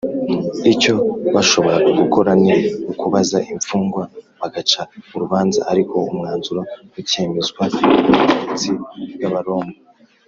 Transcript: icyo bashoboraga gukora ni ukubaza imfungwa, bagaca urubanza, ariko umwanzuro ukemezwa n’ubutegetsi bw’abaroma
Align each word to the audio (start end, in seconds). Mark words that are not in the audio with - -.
icyo 0.73 0.95
bashoboraga 1.33 1.91
gukora 2.01 2.31
ni 2.43 2.53
ukubaza 2.91 3.37
imfungwa, 3.53 4.03
bagaca 4.39 4.81
urubanza, 5.13 5.59
ariko 5.71 5.95
umwanzuro 6.11 6.61
ukemezwa 6.99 7.63
n’ubutegetsi 7.79 8.71
bw’abaroma 9.15 9.73